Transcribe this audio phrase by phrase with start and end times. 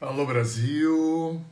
[0.00, 1.44] Alô Brasil!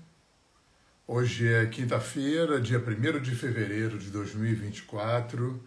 [1.05, 5.61] Hoje é quinta-feira, dia 1 de fevereiro de 2024.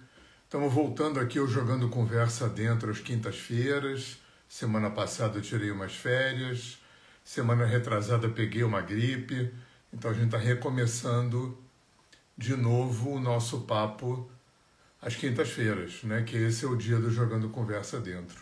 [0.46, 4.18] Estamos voltando aqui eu jogando conversa dentro às quintas-feiras.
[4.48, 6.80] Semana passada eu tirei umas férias,
[7.22, 9.54] semana retrasada peguei uma gripe,
[9.92, 11.62] então a gente está recomeçando
[12.38, 14.32] de novo o nosso papo
[15.02, 16.24] às quintas-feiras, né?
[16.24, 18.42] Que esse é o dia do jogando conversa dentro.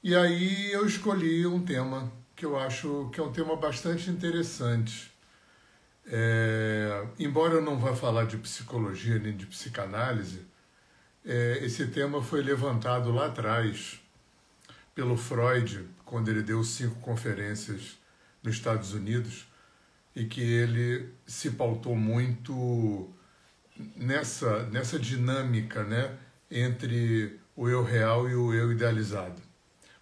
[0.00, 5.10] E aí eu escolhi um tema que eu acho que é um tema bastante interessante.
[6.06, 10.42] É, embora eu não vá falar de psicologia nem de psicanálise,
[11.24, 13.98] é, esse tema foi levantado lá atrás
[14.94, 17.98] pelo Freud, quando ele deu cinco conferências
[18.42, 19.46] nos Estados Unidos,
[20.14, 23.10] e que ele se pautou muito
[23.96, 26.14] nessa, nessa dinâmica né,
[26.50, 29.53] entre o eu real e o eu idealizado.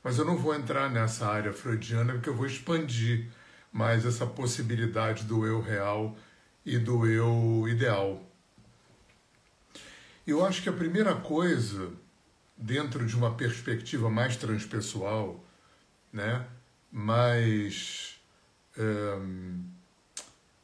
[0.02, 3.28] Mas eu não vou entrar nessa área freudiana porque eu vou expandir
[3.70, 6.16] mais essa possibilidade do eu real
[6.64, 8.22] e do eu ideal.
[10.26, 11.90] Eu acho que a primeira coisa,
[12.56, 15.44] dentro de uma perspectiva mais transpessoal,
[16.12, 16.46] né,
[16.90, 18.20] mais
[18.78, 19.64] um,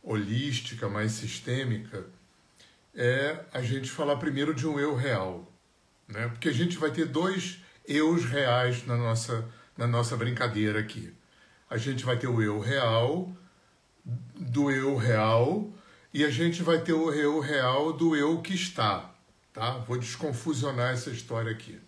[0.02, 2.06] holística, mais sistêmica,
[2.94, 5.50] é a gente falar primeiro de um eu real.
[6.06, 6.28] Né?
[6.28, 11.12] Porque a gente vai ter dois eus reais na nossa, na nossa brincadeira aqui.
[11.70, 13.32] A gente vai ter o eu real,
[14.04, 15.72] do eu real,
[16.12, 19.10] e a gente vai ter o eu real do eu que está.
[19.52, 19.78] Tá?
[19.78, 21.80] Vou desconfusionar essa história aqui.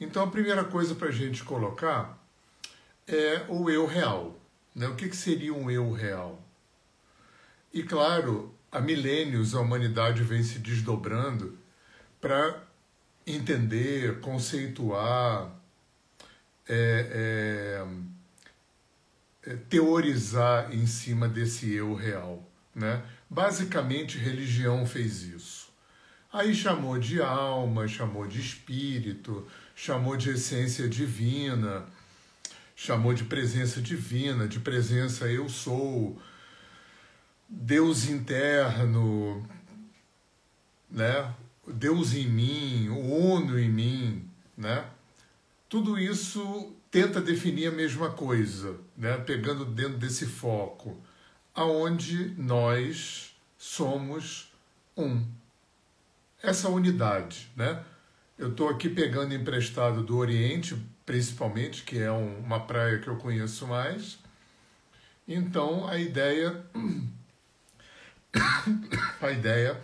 [0.00, 2.18] Então, a primeira coisa para a gente colocar
[3.06, 4.38] é o eu real.
[4.74, 4.86] Né?
[4.88, 6.42] O que, que seria um eu real?
[7.72, 11.58] E, claro, há milênios a humanidade vem se desdobrando
[12.20, 12.62] para
[13.28, 15.50] entender, conceituar,
[16.68, 17.84] é,
[19.44, 22.42] é, é, teorizar em cima desse eu real.
[22.74, 23.02] Né?
[23.28, 25.68] Basicamente, religião fez isso.
[26.32, 31.86] Aí chamou de alma, chamou de espírito, chamou de essência divina,
[32.76, 36.20] chamou de presença divina, de presença eu sou,
[37.48, 39.48] Deus interno,
[40.90, 41.34] né?
[41.72, 44.84] Deus em mim, o Uno em mim, né?
[45.68, 49.16] Tudo isso tenta definir a mesma coisa, né?
[49.18, 50.96] Pegando dentro desse foco,
[51.54, 54.52] aonde nós somos
[54.96, 55.24] um.
[56.42, 57.82] Essa unidade, né?
[58.38, 63.16] Eu estou aqui pegando emprestado do Oriente, principalmente, que é um, uma praia que eu
[63.16, 64.18] conheço mais.
[65.26, 66.64] Então, a ideia
[69.20, 69.80] a ideia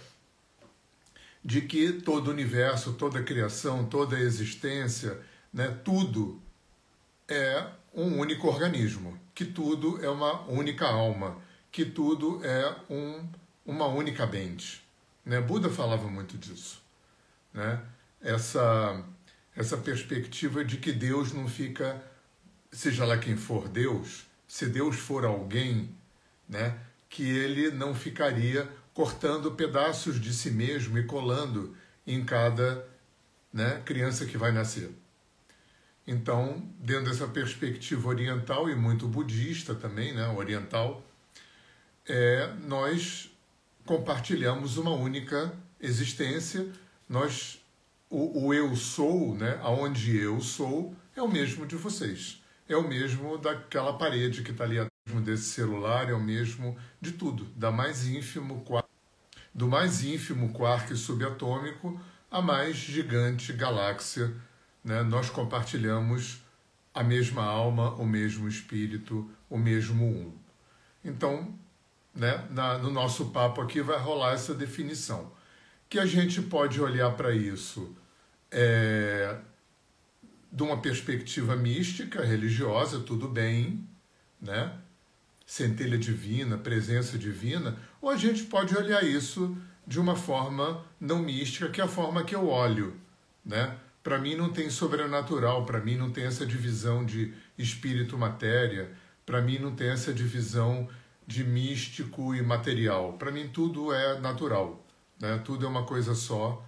[1.45, 5.21] de que todo o universo, toda a criação, toda a existência,
[5.53, 6.41] né, tudo
[7.29, 11.39] é um único organismo, que tudo é uma única alma,
[11.71, 13.29] que tudo é um,
[13.67, 14.83] uma única mente.
[15.25, 15.41] Né?
[15.41, 16.83] Buda falava muito disso.
[17.53, 17.81] Né?
[18.23, 19.05] Essa,
[19.55, 22.03] essa perspectiva de que Deus não fica,
[22.73, 25.95] seja lá quem for Deus, se Deus for alguém,
[26.49, 26.79] né,
[27.09, 32.87] que ele não ficaria cortando pedaços de si mesmo e colando em cada
[33.53, 34.91] né, criança que vai nascer.
[36.07, 41.03] Então, dentro dessa perspectiva oriental e muito budista também, né, oriental,
[42.07, 43.31] é, nós
[43.85, 46.71] compartilhamos uma única existência.
[47.09, 47.61] Nós,
[48.09, 52.43] o, o eu sou, né, aonde eu sou, é o mesmo de vocês.
[52.69, 57.13] É o mesmo daquela parede que está ali atrás desse celular, é o mesmo de
[57.13, 58.63] tudo, da mais ínfimo
[59.55, 62.01] do mais ínfimo quark subatômico
[62.31, 64.35] à mais gigante galáxia.
[64.83, 65.03] Né?
[65.03, 66.43] Nós compartilhamos
[66.93, 70.33] a mesma alma, o mesmo espírito, o mesmo um.
[71.05, 71.55] Então,
[72.15, 75.33] né, na, no nosso papo aqui vai rolar essa definição.
[75.89, 77.95] Que a gente pode olhar para isso
[78.51, 79.37] é,
[80.51, 83.87] de uma perspectiva mística, religiosa, tudo bem,
[84.41, 84.73] né?
[85.47, 89.57] Centelha divina, presença divina, ou a gente pode olhar isso
[89.87, 92.97] de uma forma não mística, que é a forma que eu olho,
[93.45, 93.77] né?
[94.03, 98.91] Para mim não tem sobrenatural, para mim não tem essa divisão de espírito matéria,
[99.25, 100.89] para mim não tem essa divisão
[101.27, 103.15] de místico e material.
[103.15, 104.87] Para mim tudo é natural,
[105.21, 105.41] né?
[105.45, 106.65] Tudo é uma coisa só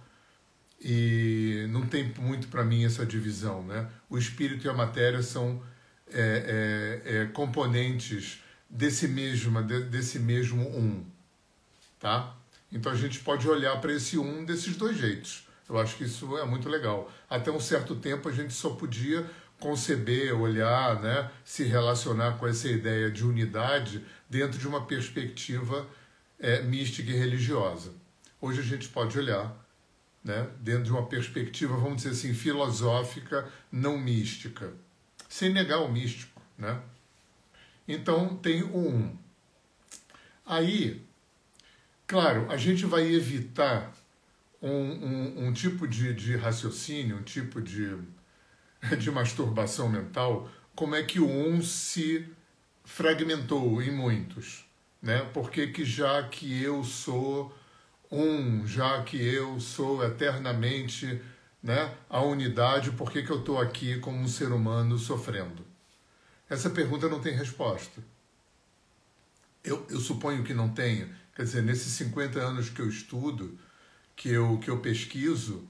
[0.79, 3.87] e não tem muito para mim essa divisão, né?
[4.09, 5.61] O espírito e a matéria são
[6.11, 11.05] é, é, é, componentes desse mesmo, desse mesmo um,
[11.99, 12.35] tá?
[12.71, 15.47] Então a gente pode olhar para esse um desses dois jeitos.
[15.69, 17.11] Eu acho que isso é muito legal.
[17.29, 19.29] Até um certo tempo a gente só podia
[19.59, 25.87] conceber, olhar, né, se relacionar com essa ideia de unidade dentro de uma perspectiva
[26.39, 27.91] é, mística e religiosa.
[28.39, 29.55] Hoje a gente pode olhar
[30.23, 34.73] né, dentro de uma perspectiva, vamos dizer assim, filosófica, não mística,
[35.27, 36.39] sem negar o místico.
[36.57, 36.79] Né?
[37.87, 39.17] Então tem o um.
[40.45, 41.01] Aí,
[42.05, 43.93] claro, a gente vai evitar
[44.61, 47.97] um, um, um tipo de, de raciocínio, um tipo de,
[48.97, 52.27] de masturbação mental, como é que o um se
[52.83, 54.65] fragmentou em muitos.
[55.01, 55.19] Né?
[55.33, 57.55] Porque que já que eu sou
[58.11, 61.21] um, já que eu sou eternamente
[61.61, 65.65] né, a unidade, por que, que eu estou aqui como um ser humano sofrendo?
[66.49, 68.01] Essa pergunta não tem resposta.
[69.63, 71.09] Eu, eu suponho que não tenha.
[71.35, 73.57] Quer dizer, nesses 50 anos que eu estudo,
[74.15, 75.67] que eu, que eu pesquiso,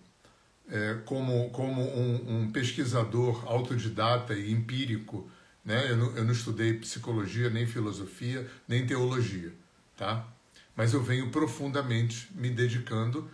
[0.69, 5.29] é, como, como um, um, pesquisador autodidata e empírico,
[5.65, 5.91] né?
[5.91, 9.51] eu, não, eu não estudei psicologia, nem filosofia, nem teologia,
[9.95, 10.27] tá?
[10.75, 13.29] mas eu venho profundamente me dedicando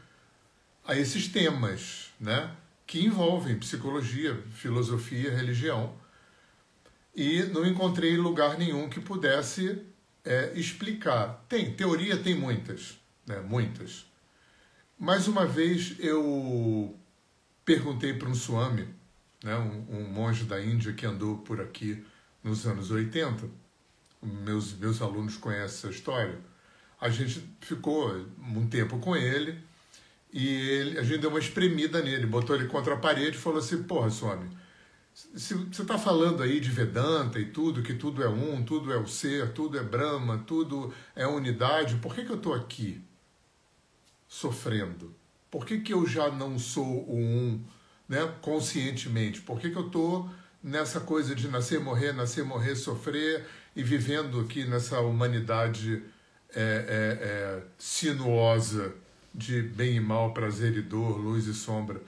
[0.85, 2.51] a esses temas, né?
[2.85, 5.95] que envolvem psicologia, filosofia, religião,
[7.15, 9.83] e não encontrei lugar nenhum que pudesse
[10.23, 11.45] é, explicar.
[11.47, 13.39] Tem, teoria tem muitas, né?
[13.39, 14.05] muitas.
[14.97, 16.97] Mais uma vez eu
[17.65, 18.87] perguntei para um Swami,
[19.43, 19.55] né?
[19.57, 22.03] um, um monge da Índia que andou por aqui
[22.43, 23.47] nos anos 80,
[24.21, 26.39] meus, meus alunos conhecem essa história,
[26.99, 29.59] a gente ficou um tempo com ele
[30.31, 33.59] e ele, a gente deu uma espremida nele, botou ele contra a parede e falou
[33.59, 34.49] assim, porra, Swami,
[35.13, 39.05] você está falando aí de Vedanta e tudo, que tudo é um, tudo é o
[39.05, 42.99] ser, tudo é Brahma, tudo é unidade, por que, que eu estou aqui
[44.27, 45.13] sofrendo?
[45.51, 47.63] Por que, que eu já não sou o um
[48.09, 49.41] né, conscientemente?
[49.41, 50.27] Por que, que eu estou
[50.63, 53.45] nessa coisa de nascer, morrer, nascer, morrer, sofrer
[53.75, 56.01] e vivendo aqui nessa humanidade
[56.55, 58.95] é, é, é, sinuosa
[59.33, 62.01] de bem e mal, prazer e dor, luz e sombra?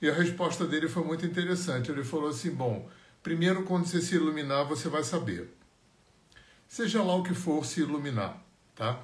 [0.00, 1.90] E a resposta dele foi muito interessante.
[1.90, 2.88] Ele falou assim: bom,
[3.22, 5.52] primeiro, quando você se iluminar, você vai saber.
[6.68, 8.40] Seja lá o que for se iluminar,
[8.76, 9.00] tá?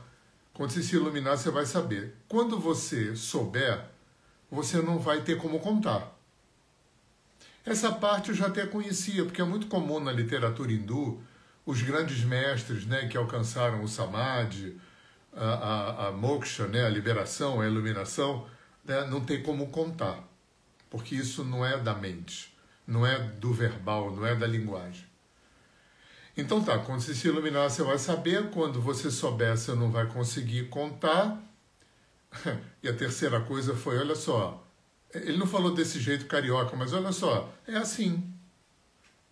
[0.53, 2.15] Quando você se iluminar, você vai saber.
[2.29, 3.85] Quando você souber,
[4.51, 6.15] você não vai ter como contar.
[7.67, 11.21] Essa parte eu já até conhecia, porque é muito comum na literatura hindu
[11.67, 14.79] os grandes mestres né, que alcançaram o samadhi,
[15.35, 18.47] a, a, a moksha, né, a liberação, a iluminação,
[18.85, 20.23] né, não tem como contar
[20.95, 22.57] porque isso não é da mente,
[22.87, 25.05] não é do verbal, não é da linguagem.
[26.37, 30.07] Então tá, quando você se iluminar, você vai saber, quando você souber, você não vai
[30.07, 31.43] conseguir contar.
[32.81, 34.65] E a terceira coisa foi, olha só,
[35.13, 38.33] ele não falou desse jeito carioca, mas olha só, é assim.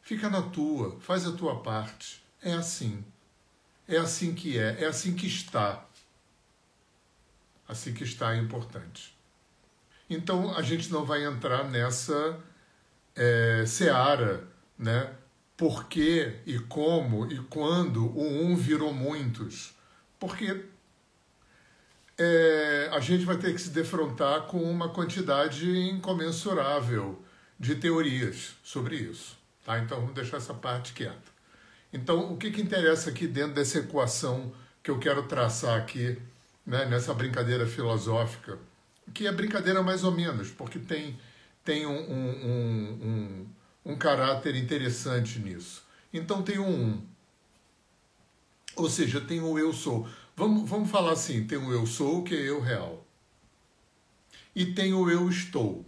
[0.00, 2.25] Fica na tua, faz a tua parte.
[2.43, 3.05] É assim.
[3.87, 5.87] É assim que é, é assim que está.
[7.69, 9.15] Assim que está é importante.
[10.14, 12.38] Então a gente não vai entrar nessa
[13.17, 14.44] é, seara,
[14.79, 15.11] né?
[15.56, 19.75] Por que e como e quando o um virou muitos?
[20.19, 20.64] Porque
[22.19, 27.23] é, a gente vai ter que se defrontar com uma quantidade incomensurável
[27.58, 29.38] de teorias sobre isso.
[29.65, 29.79] Tá?
[29.79, 31.32] Então vamos deixar essa parte quieta.
[31.93, 36.19] Então, o que, que interessa aqui dentro dessa equação que eu quero traçar aqui,
[36.67, 38.58] né, nessa brincadeira filosófica?
[39.15, 41.19] Que é brincadeira mais ou menos, porque tem,
[41.65, 43.47] tem um, um,
[43.85, 45.85] um, um caráter interessante nisso.
[46.13, 47.03] Então tem um
[48.77, 50.09] Ou seja, tem o eu sou.
[50.37, 53.07] Vamos, vamos falar assim: tem o eu sou, que é eu real.
[54.55, 55.85] E tem o eu estou.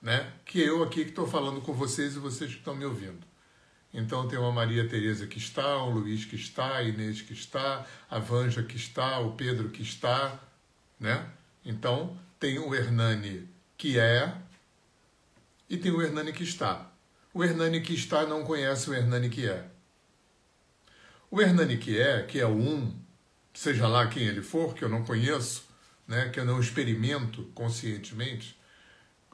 [0.00, 0.32] Né?
[0.44, 3.26] Que é eu aqui que estou falando com vocês e vocês que estão me ouvindo.
[3.92, 7.86] Então tem uma Maria Tereza que está, o Luiz que está, a Inês que está,
[8.10, 10.40] a Vanja que está, o Pedro que está,
[10.98, 11.26] né?
[11.64, 14.36] Então, tem o Hernani que é
[15.68, 16.92] e tem o Hernani que está.
[17.32, 19.66] O Hernani que está não conhece o Hernani que é.
[21.30, 22.94] O Hernani que é, que é o um,
[23.52, 25.64] seja lá quem ele for, que eu não conheço,
[26.06, 28.60] né, que eu não experimento conscientemente,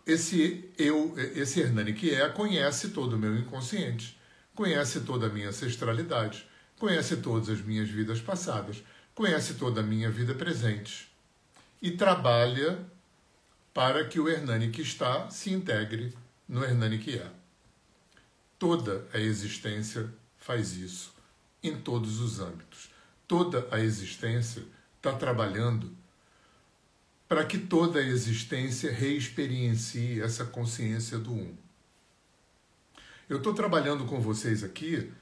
[0.07, 4.19] esse eu, esse Hernani que é, conhece todo o meu inconsciente,
[4.55, 8.83] conhece toda a minha ancestralidade, conhece todas as minhas vidas passadas,
[9.15, 11.10] conhece toda a minha vida presente
[11.81, 12.85] e trabalha
[13.73, 16.15] para que o Hernani que está se integre
[16.49, 17.31] no Hernani que é.
[18.59, 21.15] Toda a existência faz isso,
[21.63, 22.91] em todos os âmbitos.
[23.27, 24.63] Toda a existência
[24.97, 25.97] está trabalhando
[27.29, 31.57] para que toda a existência reexperiencie essa consciência do Um.
[33.29, 35.13] Eu estou trabalhando com vocês aqui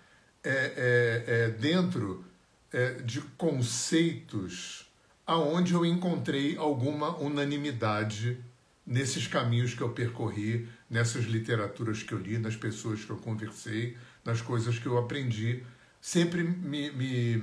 [0.43, 2.25] é, é, é dentro
[2.73, 4.88] é, de conceitos
[5.29, 8.43] aonde eu encontrei alguma unanimidade
[8.87, 13.95] nesses caminhos que eu percorri, nessas literaturas que eu li, nas pessoas que eu conversei,
[14.25, 15.63] nas coisas que eu aprendi.
[16.01, 17.43] Sempre me, me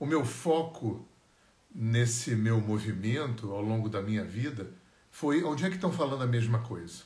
[0.00, 1.06] o meu foco
[1.74, 4.70] nesse meu movimento ao longo da minha vida
[5.10, 7.02] foi onde é que estão falando a mesma coisa.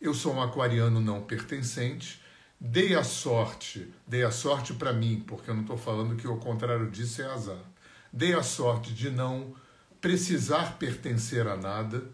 [0.00, 2.20] Eu sou um aquariano não pertencente,
[2.60, 6.38] dei a sorte, dei a sorte para mim, porque eu não estou falando que o
[6.38, 7.75] contrário disso é azar
[8.12, 9.54] dei a sorte de não
[10.00, 12.04] precisar pertencer a nada,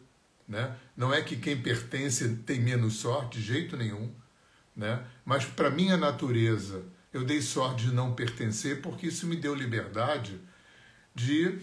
[0.48, 0.76] né?
[0.96, 4.12] Não é que quem pertence tem menos sorte, de jeito nenhum,
[4.76, 5.04] né?
[5.24, 10.40] Mas para minha natureza, eu dei sorte de não pertencer porque isso me deu liberdade
[11.14, 11.60] de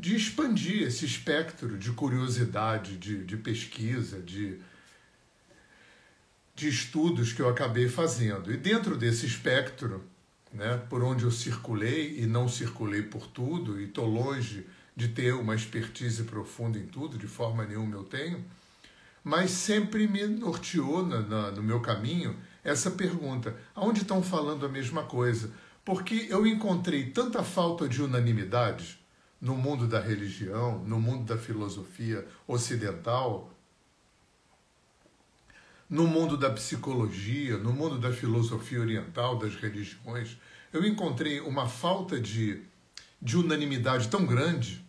[0.00, 4.58] de expandir esse espectro de curiosidade, de, de pesquisa, de,
[6.54, 8.50] de estudos que eu acabei fazendo.
[8.50, 10.02] E dentro desse espectro,
[10.52, 14.66] né, por onde eu circulei e não circulei por tudo, e estou longe
[14.96, 18.44] de ter uma expertise profunda em tudo, de forma nenhuma eu tenho,
[19.22, 24.68] mas sempre me norteou na, na, no meu caminho essa pergunta: aonde estão falando a
[24.68, 25.52] mesma coisa?
[25.84, 28.98] Porque eu encontrei tanta falta de unanimidade
[29.40, 33.50] no mundo da religião, no mundo da filosofia ocidental,
[35.90, 40.38] no mundo da psicologia, no mundo da filosofia oriental, das religiões,
[40.72, 42.62] eu encontrei uma falta de,
[43.20, 44.86] de unanimidade tão grande.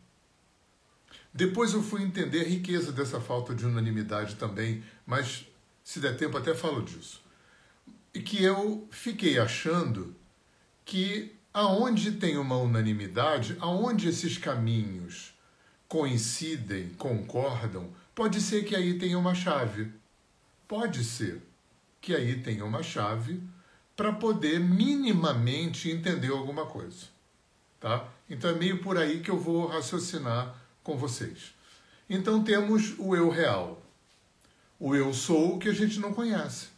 [1.34, 5.48] Depois eu fui entender a riqueza dessa falta de unanimidade também, mas
[5.84, 7.20] se der tempo até falo disso.
[8.13, 10.15] E que eu fiquei achando
[10.86, 15.34] que aonde tem uma unanimidade, aonde esses caminhos
[15.88, 19.91] coincidem, concordam, pode ser que aí tenha uma chave
[20.71, 21.41] pode ser
[21.99, 23.43] que aí tenha uma chave
[23.93, 27.07] para poder minimamente entender alguma coisa.
[27.77, 28.07] Tá?
[28.29, 31.53] Então é meio por aí que eu vou raciocinar com vocês.
[32.09, 33.83] Então temos o eu real.
[34.79, 36.69] O eu sou que a gente não conhece,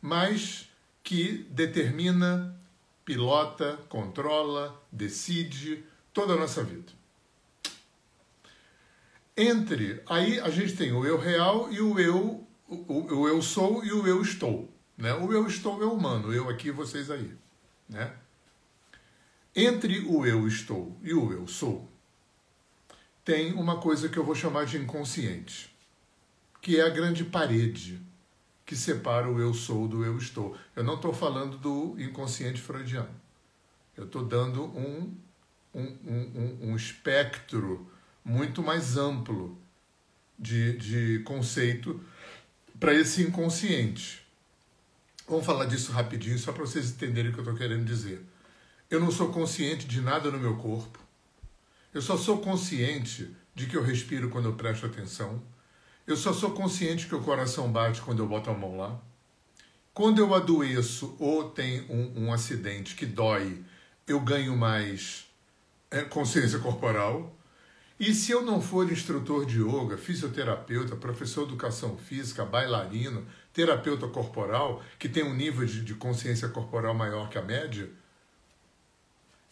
[0.00, 0.68] mas
[1.02, 2.56] que determina,
[3.04, 6.92] pilota, controla, decide toda a nossa vida.
[9.36, 13.84] Entre aí a gente tem o eu real e o eu o, o, eu sou
[13.84, 14.72] e o eu estou.
[14.96, 15.12] Né?
[15.14, 17.36] O eu estou é humano, eu aqui, vocês aí.
[17.88, 18.12] Né?
[19.54, 21.90] Entre o eu estou e o eu sou,
[23.24, 25.74] tem uma coisa que eu vou chamar de inconsciente,
[26.60, 28.00] que é a grande parede
[28.66, 30.56] que separa o eu sou do eu estou.
[30.74, 33.14] Eu não estou falando do inconsciente freudiano.
[33.96, 35.16] Eu estou dando um,
[35.72, 37.88] um, um, um, espectro
[38.24, 39.56] muito mais amplo
[40.36, 42.04] de, de conceito
[42.78, 44.26] para esse inconsciente.
[45.28, 48.24] Vamos falar disso rapidinho, só para vocês entenderem o que eu estou querendo dizer.
[48.88, 50.98] Eu não sou consciente de nada no meu corpo.
[51.92, 55.42] Eu só sou consciente de que eu respiro quando eu presto atenção.
[56.06, 59.00] Eu só sou consciente que o coração bate quando eu boto a mão lá.
[59.92, 63.64] Quando eu adoeço ou tem um, um acidente que dói,
[64.06, 65.26] eu ganho mais
[65.90, 67.34] é, consciência corporal.
[67.98, 74.06] E se eu não for instrutor de yoga, fisioterapeuta, professor de educação física, bailarino, terapeuta
[74.06, 77.90] corporal, que tem um nível de, de consciência corporal maior que a média,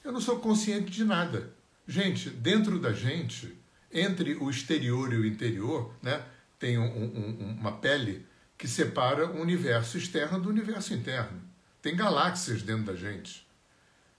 [0.04, 1.54] eu não sou consciente de nada.
[1.88, 3.56] Gente, dentro da gente,
[3.90, 6.22] entre o exterior e o interior, né,
[6.58, 8.26] tem um, um, uma pele
[8.58, 11.42] que separa o universo externo do universo interno.
[11.80, 13.46] Tem galáxias dentro da gente.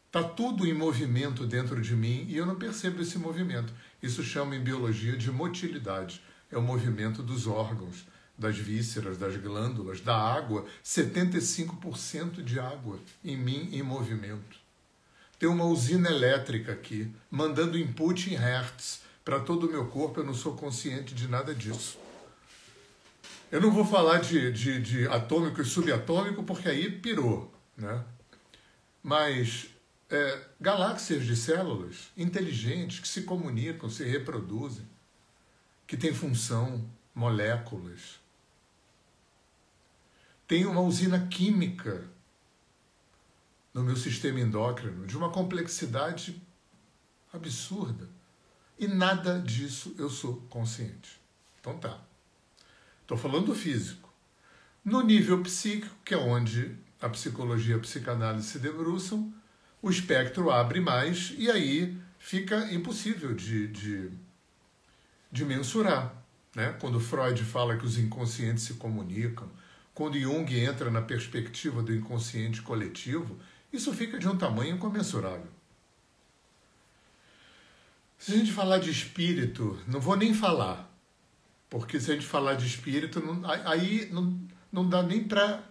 [0.08, 3.74] Está tudo em movimento dentro de mim e eu não percebo esse movimento.
[4.06, 6.22] Isso chama em biologia de motilidade.
[6.52, 8.06] É o movimento dos órgãos,
[8.38, 10.64] das vísceras, das glândulas, da água.
[10.84, 14.58] 75% de água em mim em movimento.
[15.40, 20.20] Tem uma usina elétrica aqui, mandando input em hertz para todo o meu corpo.
[20.20, 21.98] Eu não sou consciente de nada disso.
[23.52, 27.52] Eu não vou falar de, de, de atômico e subatômico, porque aí pirou.
[27.76, 28.04] Né?
[29.02, 29.68] Mas
[30.10, 34.88] é, galáxias de células inteligentes que se comunicam, se reproduzem,
[35.88, 38.20] que têm função, moléculas.
[40.48, 42.08] Tem uma usina química
[43.74, 46.42] no meu sistema endócrino de uma complexidade
[47.34, 48.08] absurda.
[48.78, 51.20] E nada disso eu sou consciente.
[51.60, 52.00] Então tá.
[53.02, 54.14] Estou falando do físico.
[54.84, 59.34] No nível psíquico, que é onde a psicologia e a psicanálise se debruçam,
[59.86, 64.10] o espectro abre mais e aí fica impossível de, de,
[65.32, 66.12] de mensurar.
[66.56, 66.76] né?
[66.80, 69.48] quando Freud fala que os inconscientes se comunicam,
[69.94, 73.38] quando Jung entra na perspectiva do inconsciente coletivo,
[73.72, 75.52] isso fica de um tamanho incomensurável.
[78.18, 80.92] Se a gente falar de espírito, não vou nem falar,
[81.70, 84.36] porque se a gente falar de espírito, não, aí não,
[84.72, 85.64] não dá nem para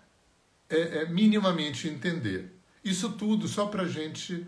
[0.70, 2.53] é, é, minimamente entender.
[2.84, 4.46] Isso tudo só para a gente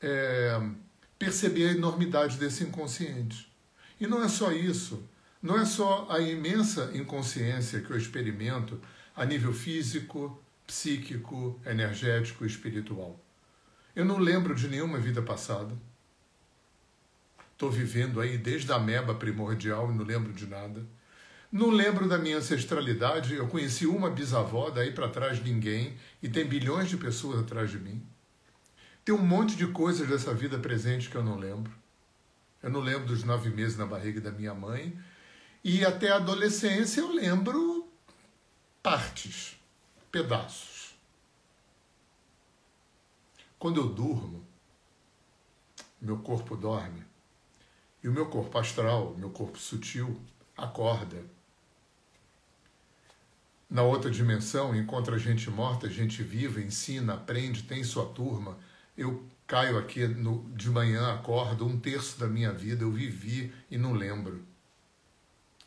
[0.00, 0.60] é,
[1.18, 3.50] perceber a enormidade desse inconsciente.
[4.00, 5.06] E não é só isso,
[5.42, 8.80] não é só a imensa inconsciência que eu experimento
[9.14, 13.20] a nível físico, psíquico, energético e espiritual.
[13.94, 15.76] Eu não lembro de nenhuma vida passada.
[17.52, 20.84] Estou vivendo aí desde a meba primordial e não lembro de nada.
[21.52, 23.34] Não lembro da minha ancestralidade.
[23.34, 27.78] Eu conheci uma bisavó, daí para trás ninguém, e tem bilhões de pessoas atrás de
[27.78, 28.06] mim.
[29.04, 31.72] Tem um monte de coisas dessa vida presente que eu não lembro.
[32.62, 34.96] Eu não lembro dos nove meses na barriga da minha mãe.
[35.64, 37.88] E até a adolescência eu lembro
[38.82, 39.56] partes,
[40.12, 40.94] pedaços.
[43.58, 44.46] Quando eu durmo,
[46.00, 47.04] meu corpo dorme.
[48.02, 50.18] E o meu corpo astral, meu corpo sutil,
[50.56, 51.22] acorda.
[53.70, 58.58] Na outra dimensão, encontra gente morta, gente viva, ensina, aprende, tem sua turma.
[58.98, 63.78] Eu caio aqui no, de manhã, acordo, um terço da minha vida eu vivi e
[63.78, 64.44] não lembro.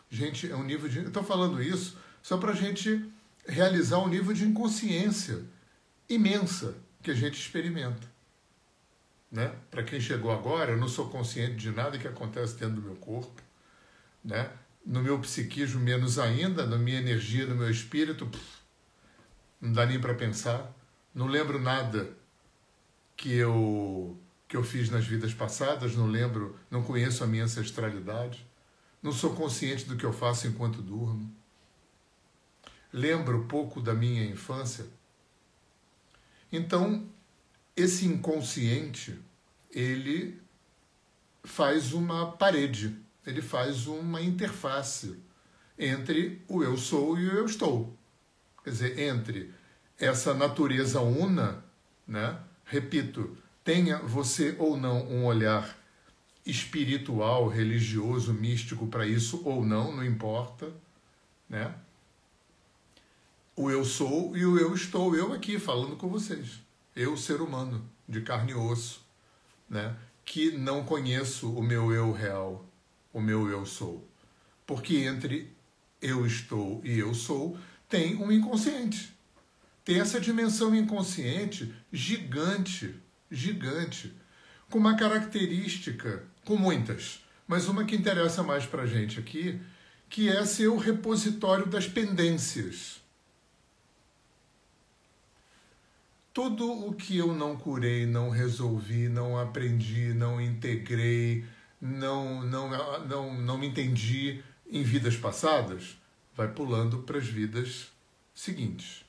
[0.10, 1.00] Gente, é um nível de.
[1.00, 3.10] Estou falando isso só para a gente
[3.48, 5.42] realizar um nível de inconsciência
[6.08, 8.12] imensa que a gente experimenta.
[9.32, 9.54] Né?
[9.72, 12.96] Para quem chegou agora, eu não sou consciente de nada que acontece dentro do meu
[12.96, 13.42] corpo.
[14.24, 14.50] Né?
[14.86, 18.30] No meu psiquismo, menos ainda, na minha energia, no meu espírito,
[19.62, 20.74] não dá nem para pensar.
[21.16, 22.10] Não lembro nada
[23.16, 28.46] que eu que eu fiz nas vidas passadas, não lembro, não conheço a minha ancestralidade,
[29.02, 31.34] não sou consciente do que eu faço enquanto durmo
[32.94, 34.86] lembro pouco da minha infância.
[36.52, 37.10] Então,
[37.76, 39.20] esse inconsciente,
[39.72, 40.40] ele
[41.44, 45.20] faz uma parede, ele faz uma interface
[45.78, 47.98] entre o eu sou e o eu estou.
[48.64, 49.54] Quer dizer, entre
[49.98, 51.64] essa natureza una,
[52.08, 52.38] né?
[52.66, 55.78] repito, tenha você ou não um olhar
[56.46, 60.72] espiritual, religioso, místico para isso ou não, não importa,
[61.50, 61.74] né?
[63.56, 66.62] o eu sou e o eu estou, eu aqui falando com vocês.
[66.96, 69.02] Eu, ser humano, de carne e osso,
[69.70, 69.96] né?
[70.26, 72.66] que não conheço o meu eu real,
[73.14, 74.06] o meu eu sou.
[74.66, 75.56] Porque entre
[76.02, 79.16] eu estou e eu sou tem um inconsciente.
[79.86, 82.96] Tem essa dimensão inconsciente gigante,
[83.30, 84.14] gigante,
[84.70, 89.62] com uma característica, com muitas, mas uma que interessa mais para gente aqui,
[90.10, 93.04] que é ser o repositório das pendências
[96.34, 101.46] tudo o que eu não curei, não resolvi, não aprendi, não integrei,
[101.86, 104.42] não, não, não, não me entendi
[104.72, 105.98] em vidas passadas,
[106.34, 107.92] vai pulando para as vidas
[108.34, 109.04] seguintes.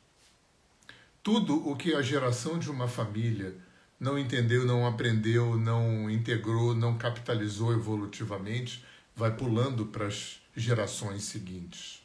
[1.23, 3.55] Tudo o que a geração de uma família
[4.01, 8.85] não entendeu, não aprendeu, não integrou, não capitalizou evolutivamente,
[9.15, 12.03] vai pulando para as gerações seguintes.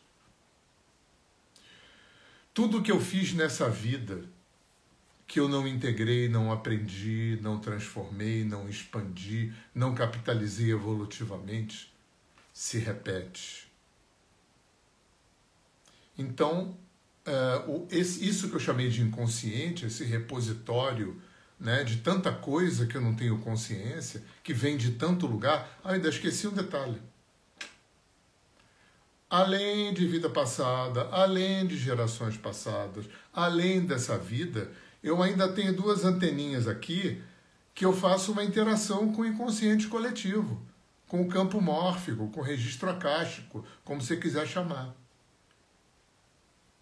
[2.54, 4.24] Tudo o que eu fiz nessa vida
[5.30, 11.94] que eu não integrei, não aprendi, não transformei, não expandi, não capitalizei evolutivamente,
[12.52, 13.72] se repete.
[16.18, 16.76] Então,
[17.92, 21.22] esse, isso que eu chamei de inconsciente, esse repositório
[21.60, 25.92] né, de tanta coisa que eu não tenho consciência, que vem de tanto lugar, ah,
[25.92, 27.00] ainda esqueci um detalhe.
[29.30, 36.04] Além de vida passada, além de gerações passadas, além dessa vida, eu ainda tenho duas
[36.04, 37.22] anteninhas aqui
[37.74, 40.62] que eu faço uma interação com o inconsciente coletivo,
[41.08, 44.94] com o campo mórfico, com o registro acástico, como você quiser chamar.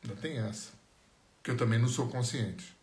[0.04, 0.72] Ainda tem essa,
[1.44, 2.76] que eu também não sou consciente.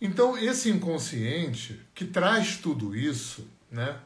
[0.00, 4.00] Então, esse inconsciente que traz tudo isso, né,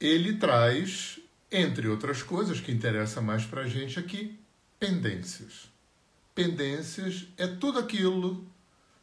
[0.00, 1.18] ele traz,
[1.50, 4.38] entre outras coisas que interessa mais para a gente aqui,
[4.78, 5.71] pendências
[6.34, 8.46] pendências é tudo aquilo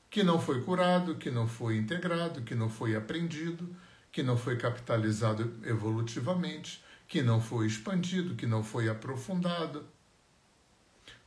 [0.09, 3.75] que não foi curado, que não foi integrado, que não foi aprendido,
[4.11, 9.85] que não foi capitalizado evolutivamente, que não foi expandido, que não foi aprofundado.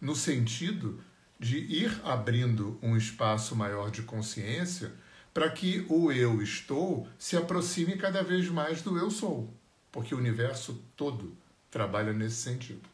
[0.00, 1.00] No sentido
[1.38, 4.92] de ir abrindo um espaço maior de consciência
[5.32, 9.52] para que o eu estou se aproxime cada vez mais do eu sou.
[9.90, 11.36] porque o universo todo
[11.70, 12.88] trabalha nesse sentido.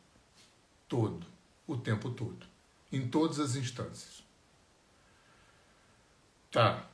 [0.88, 1.24] Todo,
[1.66, 2.44] o tempo todo,
[2.92, 4.22] em todas as instâncias.
[6.50, 6.88] Tá.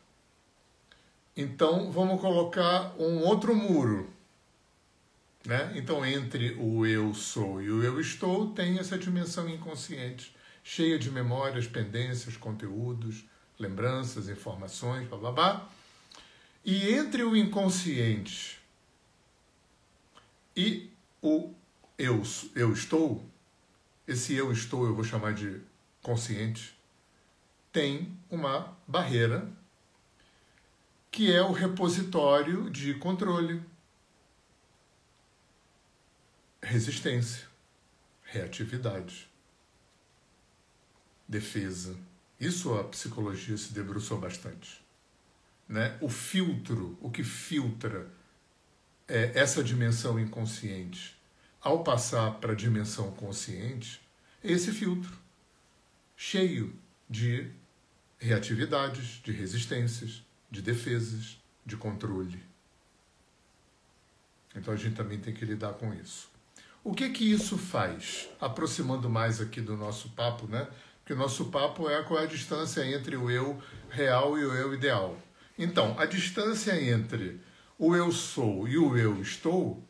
[1.36, 4.12] Então vamos colocar um outro muro.
[5.44, 5.72] Né?
[5.76, 11.10] Então, entre o eu sou e o eu estou, tem essa dimensão inconsciente, cheia de
[11.10, 13.24] memórias, pendências, conteúdos,
[13.58, 15.68] lembranças, informações, blá blá blá.
[16.64, 18.58] E entre o inconsciente
[20.56, 21.52] e o
[21.98, 22.22] eu,
[22.54, 23.22] eu estou,
[24.08, 25.60] esse eu estou eu vou chamar de
[26.04, 26.78] consciente,
[27.72, 29.50] tem uma barreira
[31.10, 33.62] que é o repositório de controle,
[36.62, 37.46] resistência,
[38.22, 39.28] reatividade,
[41.26, 41.96] defesa.
[42.38, 44.84] Isso a psicologia se debruçou bastante.
[45.66, 45.96] Né?
[46.02, 48.10] O filtro, o que filtra
[49.08, 51.16] é, essa dimensão inconsciente,
[51.62, 54.00] ao passar para a dimensão consciente,
[54.42, 55.23] é esse filtro,
[56.16, 56.74] cheio
[57.08, 57.50] de
[58.18, 62.42] reatividades, de resistências, de defesas, de controle.
[64.54, 66.30] Então a gente também tem que lidar com isso.
[66.82, 68.28] O que que isso faz?
[68.40, 70.68] Aproximando mais aqui do nosso papo, né?
[71.00, 74.54] Porque o nosso papo é qual é a distância entre o eu real e o
[74.54, 75.18] eu ideal.
[75.58, 77.40] Então, a distância entre
[77.78, 79.82] o eu sou e o eu estou,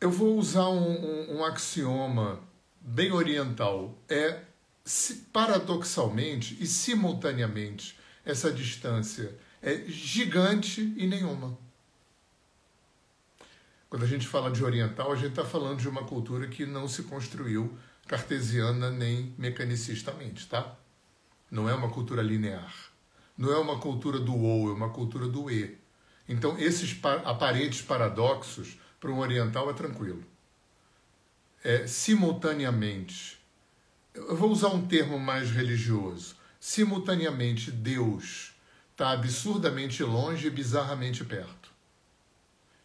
[0.00, 2.40] eu vou usar um, um, um axioma
[2.84, 3.96] bem oriental.
[4.08, 4.42] É
[5.32, 11.56] paradoxalmente e simultaneamente essa distância é gigante e nenhuma.
[13.88, 16.88] Quando a gente fala de oriental, a gente está falando de uma cultura que não
[16.88, 20.76] se construiu cartesiana nem mecanicistamente, tá?
[21.50, 22.74] Não é uma cultura linear.
[23.36, 25.78] Não é uma cultura do ou, é uma cultura do e.
[26.28, 30.24] Então, esses aparentes paradoxos, para um oriental, é tranquilo.
[31.64, 33.38] É, simultaneamente,
[34.14, 36.36] eu vou usar um termo mais religioso.
[36.58, 38.52] Simultaneamente, Deus
[38.90, 41.70] está absurdamente longe e bizarramente perto.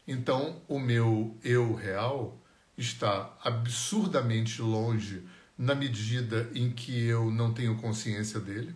[0.08, 2.40] Então, o meu eu real
[2.78, 5.24] está absurdamente longe
[5.58, 8.76] na medida em que eu não tenho consciência dele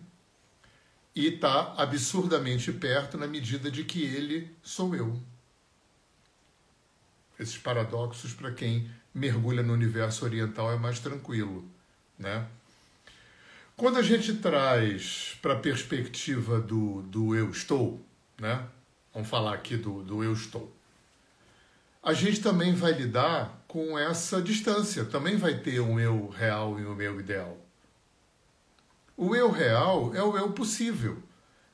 [1.14, 5.20] e está absurdamente perto na medida de que ele sou eu.
[7.38, 11.64] Esses paradoxos, para quem mergulha no universo oriental, é mais tranquilo.
[12.18, 12.46] Né?
[13.76, 18.04] Quando a gente traz para a perspectiva do, do eu estou,
[18.38, 18.64] né?
[19.12, 20.74] vamos falar aqui do, do eu estou,
[22.02, 26.84] a gente também vai lidar com essa distância, também vai ter um eu real e
[26.84, 27.56] um eu ideal.
[29.16, 31.22] O eu real é o eu possível.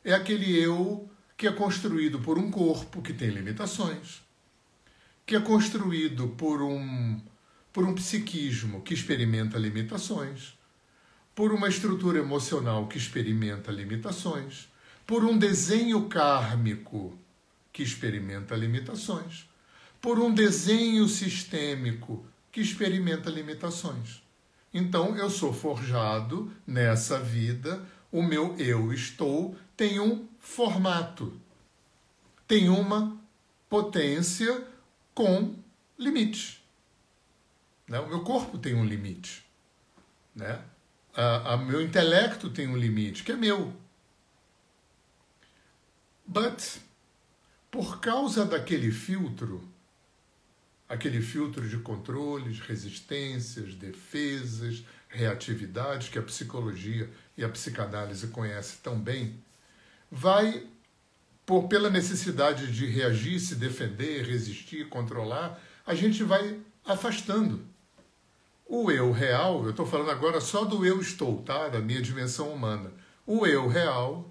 [0.04, 4.22] É aquele eu que é construído por um corpo que tem limitações,
[5.28, 7.20] que é construído por um,
[7.70, 10.58] por um psiquismo que experimenta limitações,
[11.34, 14.70] por uma estrutura emocional que experimenta limitações,
[15.06, 17.14] por um desenho kármico
[17.70, 19.46] que experimenta limitações,
[20.00, 24.22] por um desenho sistêmico que experimenta limitações.
[24.72, 31.38] Então eu sou forjado nessa vida, o meu eu estou tem um formato,
[32.46, 33.14] tem uma
[33.68, 34.66] potência
[35.18, 35.52] com
[35.98, 36.64] limite.
[37.88, 37.98] Né?
[37.98, 39.44] O meu corpo tem um limite.
[40.32, 40.62] Né?
[41.12, 43.74] A, a meu intelecto tem um limite, que é meu.
[46.24, 46.62] But,
[47.68, 49.68] por causa daquele filtro,
[50.88, 58.96] aquele filtro de controles, resistências, defesas, reatividades que a psicologia e a psicanálise conhecem tão
[58.96, 59.42] bem,
[60.08, 60.64] vai,
[61.48, 67.64] por, pela necessidade de reagir, se defender, resistir, controlar, a gente vai afastando.
[68.66, 71.68] O eu real, eu estou falando agora só do eu estou, tá?
[71.68, 72.92] Da minha dimensão humana.
[73.26, 74.30] O eu real,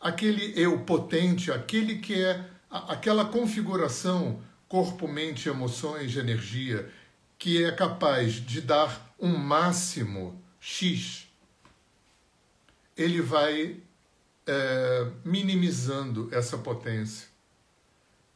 [0.00, 6.90] aquele eu potente, aquele que é aquela configuração corpo, mente, emoções, energia,
[7.38, 11.28] que é capaz de dar um máximo X,
[12.96, 13.80] ele vai
[14.50, 17.28] é, minimizando essa potência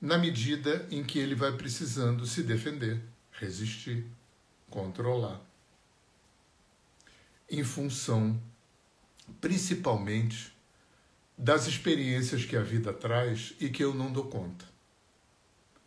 [0.00, 4.07] na medida em que ele vai precisando se defender, resistir,
[4.70, 5.40] controlar.
[7.50, 8.40] Em função,
[9.40, 10.55] principalmente,
[11.37, 14.64] das experiências que a vida traz e que eu não dou conta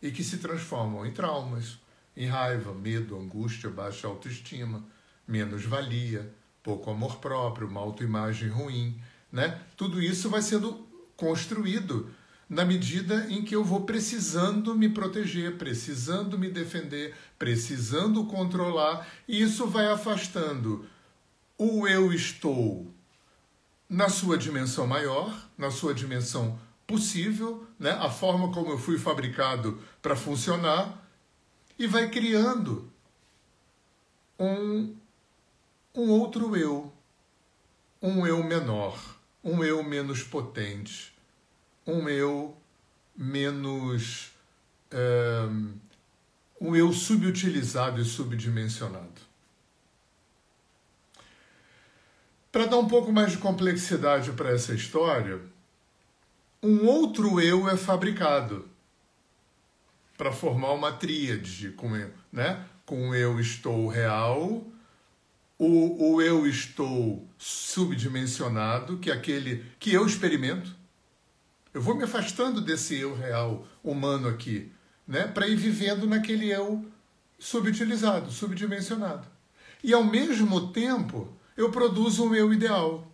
[0.02, 1.78] e que se transformam em traumas,
[2.14, 4.84] em raiva, medo, angústia, baixa autoestima,
[5.26, 6.30] menos-valia,
[6.62, 9.00] pouco amor próprio, uma autoimagem ruim.
[9.30, 9.60] Né?
[9.76, 10.86] Tudo isso vai sendo
[11.16, 12.10] construído
[12.48, 19.42] na medida em que eu vou precisando me proteger, precisando me defender, precisando controlar, e
[19.42, 20.86] isso vai afastando
[21.58, 22.90] o eu estou
[23.88, 27.90] na sua dimensão maior, na sua dimensão possível, né?
[27.90, 31.04] a forma como eu fui fabricado para funcionar,
[31.78, 32.90] e vai criando
[34.38, 34.96] um,
[35.94, 36.92] um outro eu,
[38.00, 39.17] um eu menor,
[39.48, 41.14] um eu menos potente,
[41.86, 42.54] um eu
[43.16, 44.32] menos.
[44.92, 45.72] Um,
[46.74, 49.28] eu subutilizado e subdimensionado.
[52.50, 55.40] Para dar um pouco mais de complexidade para essa história,
[56.62, 58.68] um outro eu é fabricado
[60.16, 62.66] para formar uma tríade com eu, né?
[62.84, 64.66] Com eu estou real,
[65.58, 70.76] o, o eu estou subdimensionado, que é aquele que eu experimento.
[71.74, 74.70] Eu vou me afastando desse eu real humano aqui,
[75.06, 75.26] né?
[75.26, 76.86] Para ir vivendo naquele eu
[77.38, 79.26] subutilizado, subdimensionado.
[79.82, 83.06] E ao mesmo tempo, eu produzo um eu ideal.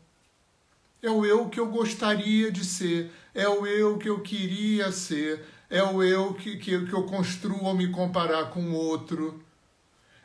[1.03, 5.45] É o eu que eu gostaria de ser, é o eu que eu queria ser,
[5.69, 9.44] é o eu que, que, que eu construo ao me comparar com o outro,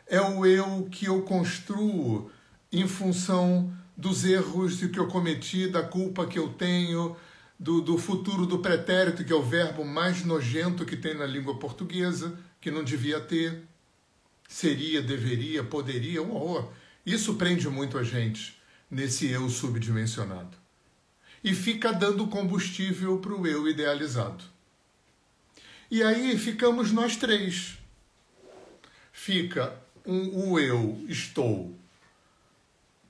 [0.09, 2.31] é o eu que eu construo
[2.71, 7.15] em função dos erros que eu cometi, da culpa que eu tenho,
[7.59, 11.59] do, do futuro do pretérito, que é o verbo mais nojento que tem na língua
[11.59, 13.63] portuguesa, que não devia ter.
[14.47, 16.71] Seria, deveria, poderia, um horror.
[17.05, 18.57] Isso prende muito a gente
[18.89, 20.57] nesse eu subdimensionado.
[21.43, 24.43] E fica dando combustível para o eu idealizado.
[25.91, 27.77] E aí ficamos nós três.
[29.11, 29.77] Fica
[30.09, 31.75] um, o eu estou,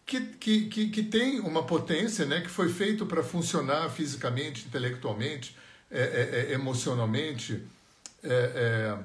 [0.05, 5.55] que, que, que, que, tem uma potência, né, que foi feito para funcionar fisicamente, intelectualmente,
[5.91, 7.63] é, é, é emocionalmente,
[8.23, 8.97] é,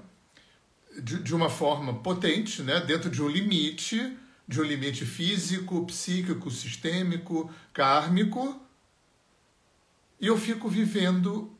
[0.96, 5.86] é, de, de uma forma potente, né, dentro de um limite de um limite físico,
[5.86, 8.60] psíquico, sistêmico, kármico,
[10.20, 11.52] e eu fico vivendo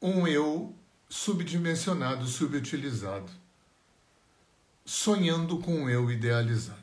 [0.00, 0.74] um eu
[1.08, 3.30] subdimensionado, subutilizado,
[4.84, 6.78] sonhando com um eu idealizado.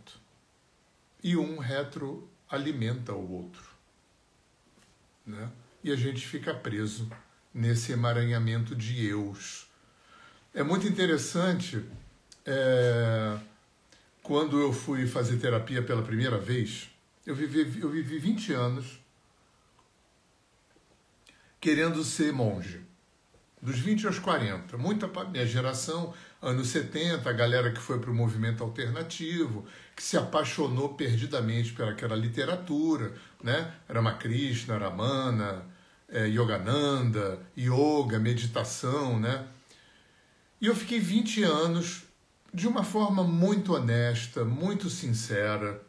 [1.23, 3.63] E um retroalimenta o outro.
[5.25, 5.49] Né?
[5.83, 7.09] E a gente fica preso
[7.53, 9.67] nesse emaranhamento de eus.
[10.53, 11.85] É muito interessante.
[12.45, 13.39] É
[14.29, 16.87] quando eu fui fazer terapia pela primeira vez,
[17.25, 18.99] eu vivi, eu vivi 20 anos
[21.59, 22.79] querendo ser monge.
[23.59, 24.77] Dos 20 aos 40.
[24.77, 30.17] Muita minha geração, anos 70, a galera que foi para o movimento alternativo, que se
[30.17, 33.73] apaixonou perdidamente pelaquela literatura, né?
[33.87, 35.65] Ramakrishna, Ramana,
[36.07, 39.45] é, Yogananda, yoga, meditação, né?
[40.61, 42.03] E eu fiquei 20 anos
[42.53, 45.81] de uma forma muito honesta, muito sincera,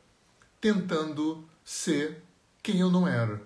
[0.60, 2.22] tentando ser
[2.62, 3.40] quem eu não era.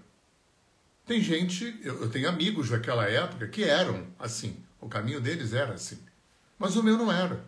[1.07, 5.99] Tem gente, eu, tenho amigos daquela época que eram assim, o caminho deles era assim,
[6.59, 7.45] mas o meu não era.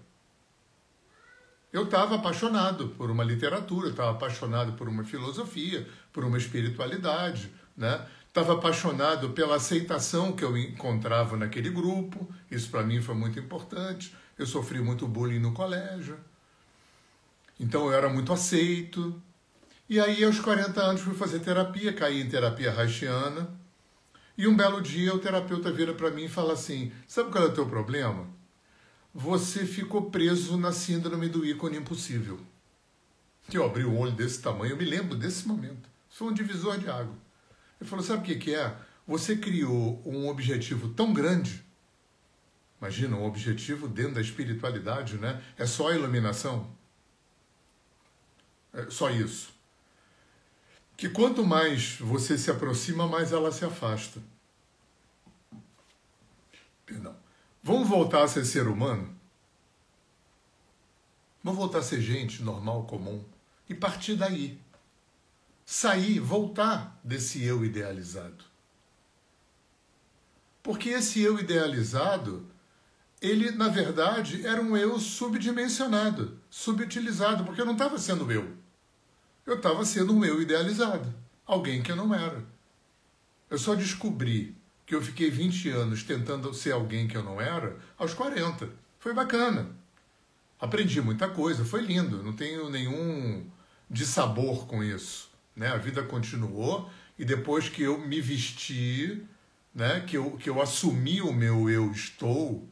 [1.73, 8.07] Eu estava apaixonado por uma literatura, estava apaixonado por uma filosofia, por uma espiritualidade, né?
[8.29, 14.15] Estava apaixonado pela aceitação que eu encontrava naquele grupo, isso para mim foi muito importante
[14.39, 16.19] eu sofri muito bullying no colégio.
[17.59, 19.21] Então eu era muito aceito.
[19.89, 23.49] E aí, aos 40 anos, fui fazer terapia, caí em terapia haitiana.
[24.37, 27.47] E um belo dia o terapeuta vira para mim e fala assim: Sabe qual é
[27.47, 28.27] o teu problema?
[29.17, 32.39] Você ficou preso na síndrome do ícone impossível.
[33.49, 35.89] Que eu abri o olho desse tamanho, eu me lembro desse momento.
[36.11, 37.15] Foi um divisor de água.
[37.81, 38.77] Ele falou: Sabe o que, que é?
[39.07, 41.67] Você criou um objetivo tão grande
[42.81, 45.43] Imagina, um objetivo dentro da espiritualidade, né?
[45.57, 46.71] É só a iluminação.
[48.73, 49.55] É só isso.
[50.97, 54.21] Que quanto mais você se aproxima, mais ela se afasta.
[56.85, 57.17] Perdão.
[57.67, 59.13] Vamos voltar a ser ser humano?
[61.43, 63.25] Vamos voltar a ser gente normal, comum.
[63.69, 64.61] E partir daí.
[65.65, 68.45] Sair, voltar desse eu idealizado.
[70.63, 72.49] Porque esse eu idealizado
[73.21, 78.57] ele, na verdade, era um eu subdimensionado, subutilizado, porque eu não estava sendo eu.
[79.45, 81.13] Eu estava sendo um eu idealizado,
[81.45, 82.47] alguém que eu não era.
[83.51, 84.56] Eu só descobri
[84.87, 88.71] que eu fiquei 20 anos tentando ser alguém que eu não era aos 40.
[89.01, 89.69] Foi bacana.
[90.61, 93.45] Aprendi muita coisa, foi lindo, não tenho nenhum
[93.91, 95.29] dissabor com isso.
[95.55, 95.69] Né?
[95.69, 99.27] A vida continuou e depois que eu me vesti
[99.75, 102.67] né, que, eu, que eu assumi o meu eu estou,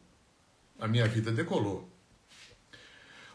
[0.79, 1.87] a minha vida decolou.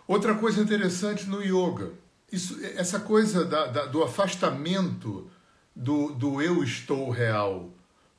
[0.08, 1.92] Outra coisa interessante no yoga,
[2.32, 5.30] isso, essa coisa da, da, do afastamento
[5.76, 7.72] do, do eu estou real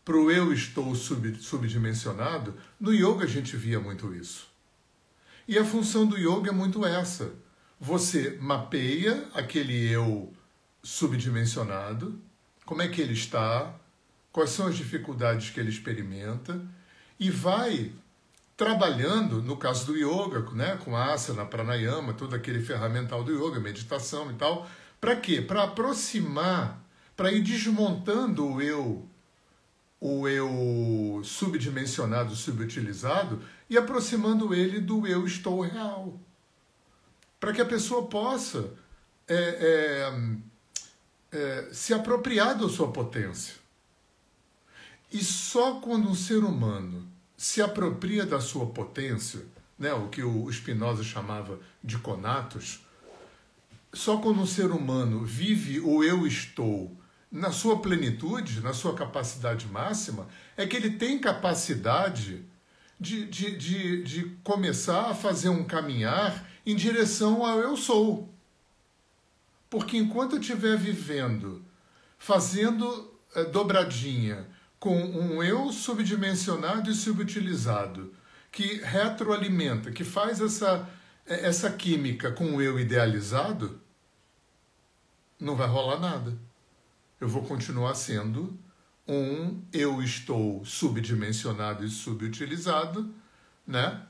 [0.04, 4.48] para o eu estou sub, subdimensionado, no yoga a gente via muito isso.
[5.46, 7.32] E a função do yoga é muito essa.
[7.78, 10.32] Você mapeia aquele eu
[10.82, 12.20] subdimensionado,
[12.64, 13.74] como é que ele está,
[14.32, 16.60] quais são as dificuldades que ele experimenta,
[17.18, 17.92] e vai
[18.56, 24.30] trabalhando, no caso do yoga, né, com asana, pranayama, todo aquele ferramental do yoga, meditação
[24.30, 24.68] e tal,
[25.00, 25.40] para quê?
[25.40, 26.84] Para aproximar,
[27.16, 29.08] para ir desmontando o eu
[30.00, 36.18] o eu subdimensionado, subutilizado e aproximando ele do eu estou real.
[37.38, 38.72] Para que a pessoa possa
[39.28, 40.08] é,
[41.32, 43.54] é, é, se apropriar da sua potência.
[45.12, 49.44] E só quando um ser humano se apropria da sua potência,
[49.78, 52.80] né, o que o Spinoza chamava de conatos,
[53.92, 56.96] só quando um ser humano vive o eu estou
[57.30, 62.44] na sua plenitude, na sua capacidade máxima, é que ele tem capacidade
[62.98, 68.28] de, de, de, de começar a fazer um caminhar em direção ao eu sou.
[69.68, 71.64] Porque enquanto eu estiver vivendo,
[72.18, 74.46] fazendo é, dobradinha
[74.80, 78.12] com um eu subdimensionado e subutilizado,
[78.50, 80.88] que retroalimenta, que faz essa,
[81.26, 83.80] eh, essa química com o eu idealizado,
[85.38, 86.49] não vai rolar nada
[87.20, 88.59] eu vou continuar sendo
[89.06, 93.12] um eu estou subdimensionado e subutilizado,
[93.66, 94.02] né?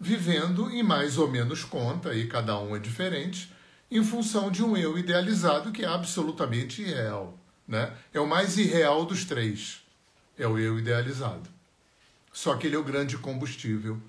[0.00, 3.52] Vivendo em mais ou menos conta, e cada um é diferente,
[3.90, 7.94] em função de um eu idealizado que é absolutamente irreal, né?
[8.12, 9.82] É o mais irreal dos três,
[10.36, 11.48] é o eu idealizado.
[12.32, 14.00] Só que ele é o grande combustível,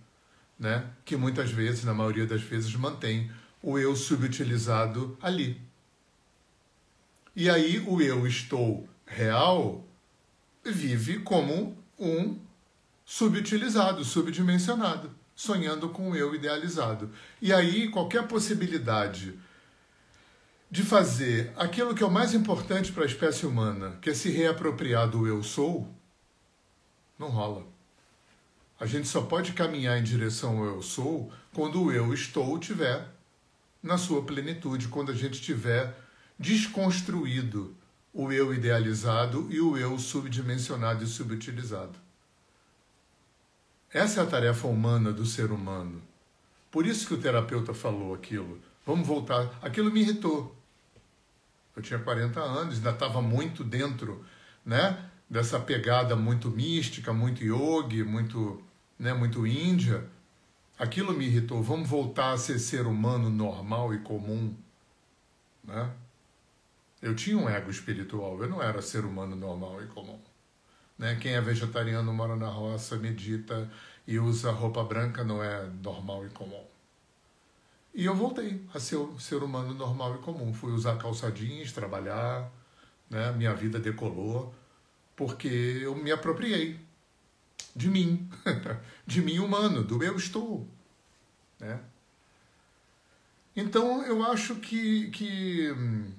[0.58, 0.86] né?
[1.06, 3.32] Que muitas vezes, na maioria das vezes, mantém
[3.62, 5.62] o eu subutilizado ali,
[7.36, 9.84] e aí o eu estou real
[10.64, 12.38] vive como um
[13.06, 17.10] subutilizado, subdimensionado, sonhando com o eu idealizado.
[17.42, 19.40] E aí qualquer possibilidade
[20.70, 24.30] de fazer aquilo que é o mais importante para a espécie humana, que é se
[24.30, 25.88] reapropriar do eu sou,
[27.18, 27.66] não rola.
[28.80, 33.08] A gente só pode caminhar em direção ao eu sou quando o eu estou tiver
[33.82, 35.98] na sua plenitude, quando a gente tiver
[36.40, 37.76] desconstruído
[38.14, 42.00] o eu idealizado e o eu subdimensionado e subutilizado.
[43.92, 46.02] Essa é a tarefa humana do ser humano.
[46.72, 48.60] Por isso que o terapeuta falou aquilo.
[48.86, 49.60] Vamos voltar.
[49.62, 50.56] Aquilo me irritou.
[51.76, 54.24] Eu tinha 40 anos, ainda estava muito dentro
[54.66, 58.62] né, dessa pegada muito mística, muito yogi, muito,
[58.98, 60.06] né, muito índia.
[60.78, 61.62] Aquilo me irritou.
[61.62, 64.56] Vamos voltar a ser ser humano normal e comum.
[65.64, 65.90] Né?
[67.02, 70.20] Eu tinha um ego espiritual, eu não era ser humano normal e comum.
[70.98, 71.16] Né?
[71.16, 73.72] Quem é vegetariano, mora na roça, medita
[74.06, 76.64] e usa roupa branca não é normal e comum.
[77.94, 80.54] E eu voltei a ser ser humano normal e comum.
[80.54, 82.52] Fui usar calça jeans, trabalhar,
[83.10, 83.32] né?
[83.32, 84.54] minha vida decolou,
[85.16, 86.80] porque eu me apropriei
[87.76, 88.30] de mim,
[89.08, 90.68] de mim humano, do eu estou.
[91.60, 91.80] Né?
[93.56, 96.12] Então eu acho que, que hum,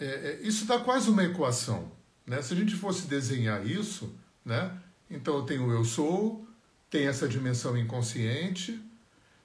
[0.00, 1.92] é, é, isso dá quase uma equação.
[2.26, 2.40] Né?
[2.40, 4.76] Se a gente fosse desenhar isso, né?
[5.10, 6.48] então eu tenho o eu sou,
[6.88, 8.80] tem essa dimensão inconsciente,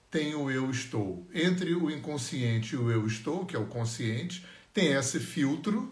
[0.10, 1.28] tem o eu estou.
[1.34, 5.91] Entre o inconsciente e o eu estou, que é o consciente, tem esse filtro,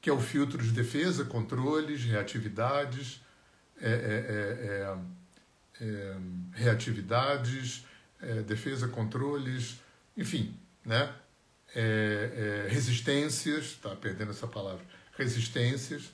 [0.00, 3.20] que é o filtro de defesa, controles, reatividades,
[3.78, 6.16] é, é, é, é
[6.54, 7.84] reatividades,
[8.46, 9.80] defesa, controles,
[10.16, 11.10] enfim, né?
[11.74, 14.84] É, é, resistências, está perdendo essa palavra,
[15.16, 16.12] resistências.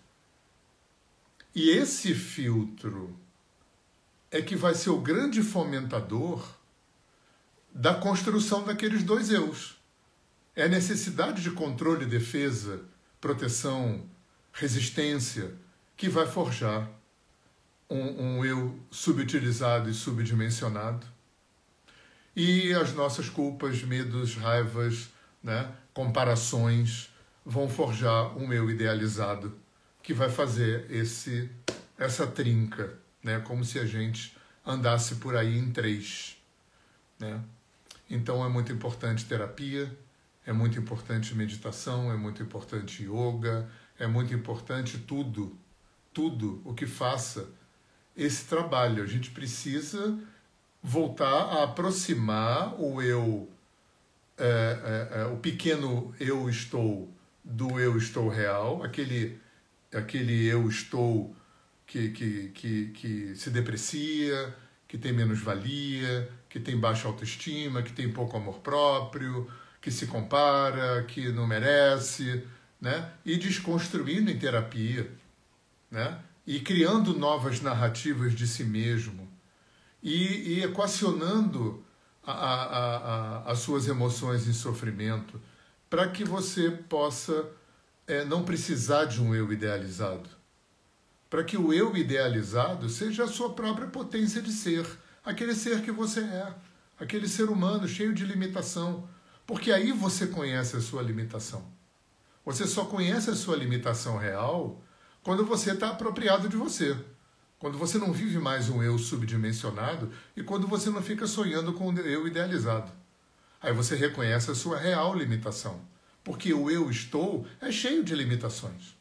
[1.55, 3.19] E esse filtro
[4.31, 6.47] é que vai ser o grande fomentador
[7.73, 9.77] da construção daqueles dois eus.
[10.55, 12.81] É a necessidade de controle, defesa,
[13.21, 14.09] proteção,
[14.53, 15.55] resistência
[15.97, 16.91] que vai forjar
[17.89, 21.07] um, um eu subutilizado e subdimensionado.
[22.35, 25.09] E as nossas culpas, medos, raivas,
[25.47, 27.09] né, comparações
[27.45, 29.57] vão forjar um eu idealizado
[30.03, 31.49] que vai fazer esse
[31.97, 34.37] essa trinca, né, como se a gente
[34.67, 36.37] andasse por aí em três,
[37.19, 37.41] né?
[38.11, 39.97] Então é muito importante terapia,
[40.45, 43.69] é muito importante meditação, é muito importante yoga,
[43.99, 45.57] é muito importante tudo,
[46.13, 47.49] tudo o que faça
[48.17, 49.03] esse trabalho.
[49.03, 50.19] A gente precisa
[50.83, 53.49] voltar a aproximar o eu,
[54.39, 54.45] é,
[55.15, 57.13] é, é, o pequeno eu estou
[57.43, 59.39] do eu estou real, aquele,
[59.95, 61.35] aquele eu estou
[61.87, 64.55] que, que, que, que se deprecia,
[64.89, 69.49] que tem menos valia, que tem baixa autoestima, que tem pouco amor próprio,
[69.81, 72.45] que se compara, que não merece,
[72.81, 73.13] né?
[73.25, 75.09] E desconstruindo em terapia,
[75.91, 76.19] né?
[76.47, 79.31] E criando novas narrativas de si mesmo
[80.03, 81.86] e, e equacionando
[82.27, 85.41] a, a, a, as suas emoções em sofrimento
[85.89, 87.47] para que você possa
[88.07, 90.29] é, não precisar de um eu idealizado.
[91.31, 94.87] Para que o eu idealizado seja a sua própria potência de ser,
[95.25, 96.55] aquele ser que você é,
[96.99, 99.09] aquele ser humano cheio de limitação,
[99.47, 101.65] porque aí você conhece a sua limitação.
[102.45, 104.83] Você só conhece a sua limitação real
[105.23, 106.97] quando você está apropriado de você.
[107.59, 111.89] Quando você não vive mais um eu subdimensionado e quando você não fica sonhando com
[111.89, 112.93] o eu idealizado.
[113.63, 115.81] Aí você reconhece a sua real limitação.
[116.23, 118.95] Porque o eu estou é cheio de limitações.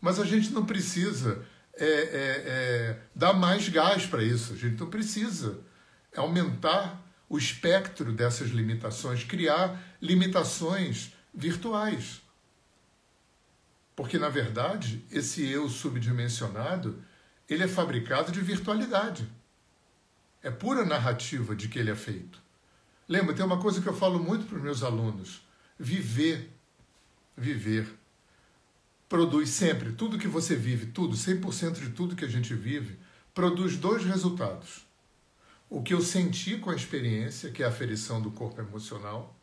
[0.00, 4.54] Mas a gente não precisa é, é, é, dar mais gás para isso.
[4.54, 5.58] A gente não precisa
[6.16, 12.22] aumentar o espectro dessas limitações, criar limitações virtuais.
[13.94, 17.02] Porque, na verdade, esse eu subdimensionado,
[17.48, 19.28] ele é fabricado de virtualidade.
[20.42, 22.40] É pura narrativa de que ele é feito.
[23.08, 25.42] Lembra, tem uma coisa que eu falo muito para os meus alunos.
[25.78, 26.50] Viver,
[27.36, 27.86] viver,
[29.08, 32.98] produz sempre, tudo que você vive, tudo, 100% de tudo que a gente vive,
[33.34, 34.86] produz dois resultados
[35.68, 39.36] o que eu senti com a experiência, que é a aferição do corpo emocional,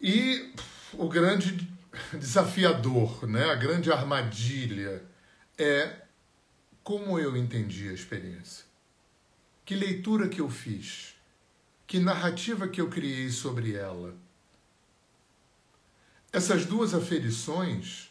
[0.00, 0.52] e
[0.94, 1.68] o grande
[2.12, 3.44] desafiador, né?
[3.50, 5.02] a grande armadilha
[5.58, 6.02] é
[6.82, 8.64] como eu entendi a experiência.
[9.64, 11.14] Que leitura que eu fiz?
[11.86, 14.14] Que narrativa que eu criei sobre ela?
[16.32, 18.10] Essas duas aferições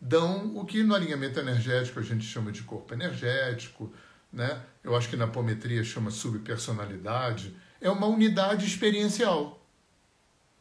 [0.00, 3.92] dão o que no alinhamento energético a gente chama de corpo energético,
[4.32, 4.62] né?
[4.84, 9.66] eu acho que na apometria chama subpersonalidade, é uma unidade experiencial.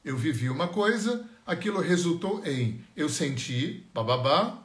[0.04, 4.64] Eu vivi uma coisa, aquilo resultou em eu senti, bababá,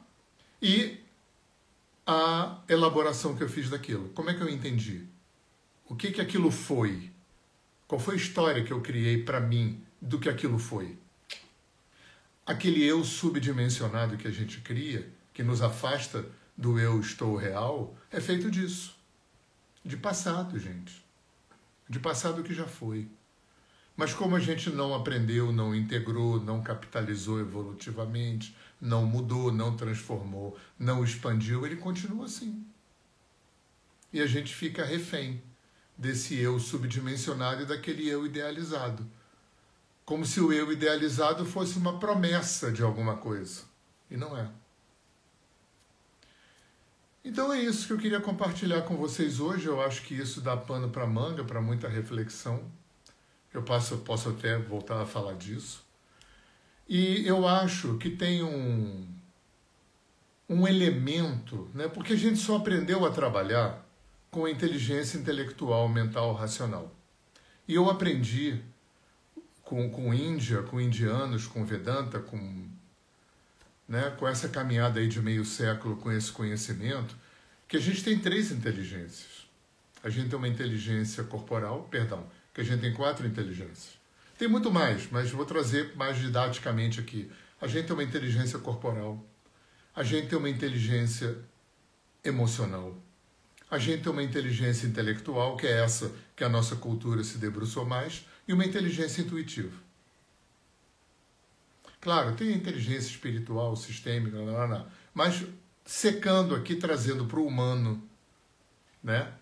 [0.63, 1.00] e
[2.13, 4.09] a elaboração que eu fiz daquilo.
[4.09, 5.07] Como é que eu entendi?
[5.89, 7.09] O que que aquilo foi?
[7.87, 10.99] Qual foi a história que eu criei para mim do que aquilo foi?
[12.45, 18.21] Aquele eu subdimensionado que a gente cria, que nos afasta do eu estou real, é
[18.21, 18.97] feito disso.
[19.85, 21.05] De passado, gente.
[21.89, 23.07] De passado que já foi.
[23.97, 30.57] Mas como a gente não aprendeu, não integrou, não capitalizou evolutivamente, não mudou, não transformou,
[30.79, 32.65] não expandiu, ele continua assim.
[34.13, 35.43] E a gente fica refém
[35.97, 39.07] desse eu subdimensionado e daquele eu idealizado.
[40.05, 43.63] Como se o eu idealizado fosse uma promessa de alguma coisa.
[44.11, 44.51] E não é.
[47.23, 49.67] Então é isso que eu queria compartilhar com vocês hoje.
[49.67, 52.65] Eu acho que isso dá pano para manga, para muita reflexão.
[53.53, 55.85] Eu posso, posso até voltar a falar disso.
[56.93, 59.07] E eu acho que tem um,
[60.49, 61.87] um elemento, né?
[61.87, 63.87] porque a gente só aprendeu a trabalhar
[64.29, 66.93] com a inteligência intelectual, mental, racional.
[67.69, 68.61] E eu aprendi
[69.63, 72.69] com, com Índia, com indianos, com Vedanta, com
[73.87, 77.17] né, com essa caminhada aí de meio século com esse conhecimento,
[77.69, 79.47] que a gente tem três inteligências.
[80.03, 84.00] A gente tem uma inteligência corporal, perdão, que a gente tem quatro inteligências.
[84.41, 87.31] Tem muito mais, mas vou trazer mais didaticamente aqui.
[87.61, 89.23] A gente tem uma inteligência corporal,
[89.95, 91.37] a gente tem uma inteligência
[92.25, 92.97] emocional,
[93.71, 97.85] a gente tem uma inteligência intelectual, que é essa que a nossa cultura se debruçou
[97.85, 99.77] mais, e uma inteligência intuitiva.
[102.01, 104.87] Claro, tem inteligência espiritual, sistêmica, não, não, não.
[105.13, 105.45] mas
[105.85, 108.03] secando aqui, trazendo para o humano,
[109.05, 109.35] né?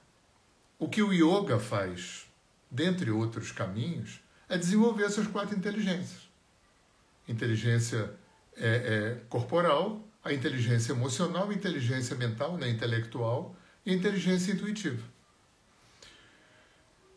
[0.76, 2.26] O que o yoga faz,
[2.68, 6.28] dentre outros caminhos, é desenvolver essas quatro inteligências.
[7.28, 8.10] Inteligência
[8.56, 15.02] é, é, corporal, a inteligência emocional, a inteligência mental, né, intelectual e a inteligência intuitiva.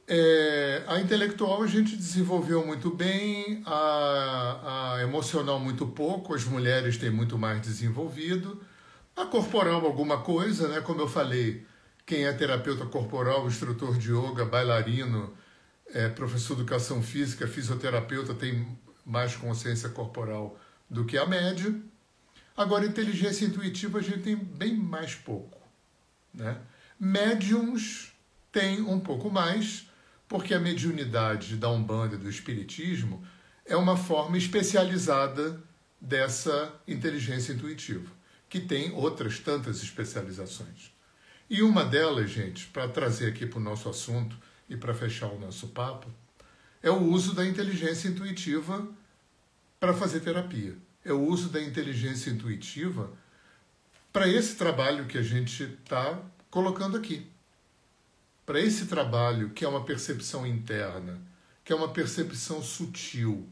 [0.08, 6.98] É, a intelectual a gente desenvolveu muito bem, a, a, emocional muito pouco, as mulheres
[6.98, 8.62] têm muito mais desenvolvido,
[9.16, 10.82] a corporal alguma coisa, né?
[10.82, 11.66] Como eu falei,
[12.06, 15.34] quem é terapeuta corporal, instrutor de yoga, bailarino,
[15.94, 18.68] é, professor de educação física, fisioterapeuta, tem
[19.06, 21.74] mais consciência corporal do que a média.
[22.56, 25.58] Agora, inteligência intuitiva a gente tem bem mais pouco.
[26.34, 26.58] Né?
[27.00, 28.12] Médiums
[28.52, 29.88] têm um pouco mais,
[30.28, 33.24] porque a mediunidade da Umbanda e do Espiritismo
[33.66, 35.62] é uma forma especializada
[36.00, 38.10] dessa inteligência intuitiva,
[38.50, 40.92] que tem outras tantas especializações.
[41.50, 44.38] E uma delas, gente, para trazer aqui para o nosso assunto
[44.72, 46.10] e para fechar o nosso papo,
[46.82, 48.88] é o uso da inteligência intuitiva
[49.78, 50.78] para fazer terapia.
[51.04, 53.12] É o uso da inteligência intuitiva
[54.14, 56.18] para esse trabalho que a gente está
[56.50, 57.28] colocando aqui.
[58.46, 61.20] Para esse trabalho que é uma percepção interna,
[61.66, 63.50] que é uma percepção sutil,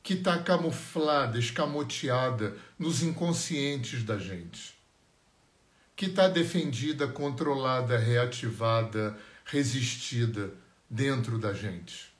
[0.00, 4.74] que está camuflada, escamoteada nos inconscientes da gente,
[5.96, 10.52] que está defendida, controlada, reativada, resistida
[10.88, 12.12] dentro da gente.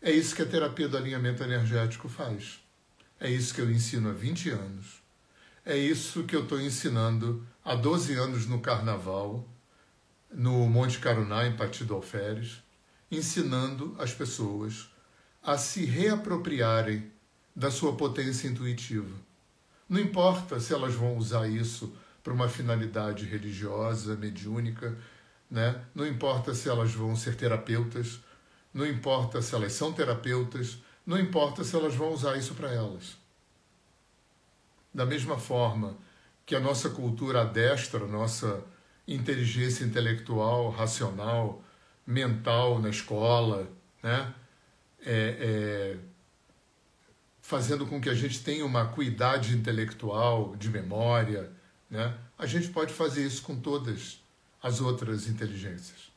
[0.00, 2.60] É isso que a terapia do alinhamento energético faz.
[3.18, 5.02] É isso que eu ensino há 20 anos.
[5.64, 9.48] É isso que eu estou ensinando há 12 anos no Carnaval,
[10.30, 12.62] no Monte Caruná, em Partido Alferes,
[13.10, 14.90] ensinando as pessoas
[15.42, 17.10] a se reapropriarem
[17.56, 19.16] da sua potência intuitiva.
[19.88, 24.96] Não importa se elas vão usar isso para uma finalidade religiosa, mediúnica,
[25.54, 25.80] né?
[25.94, 28.18] não importa se elas vão ser terapeutas,
[28.72, 33.16] não importa se elas são terapeutas, não importa se elas vão usar isso para elas.
[34.92, 35.96] Da mesma forma
[36.44, 38.64] que a nossa cultura adestra, a nossa
[39.06, 41.62] inteligência intelectual, racional,
[42.04, 43.70] mental na escola,
[44.02, 44.34] né?
[45.06, 45.96] é, é,
[47.40, 51.52] fazendo com que a gente tenha uma acuidade intelectual, de memória,
[51.88, 52.12] né?
[52.36, 54.23] a gente pode fazer isso com todas
[54.64, 56.10] as outras inteligências.